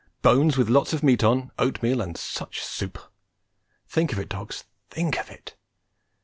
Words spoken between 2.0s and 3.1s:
and such soup!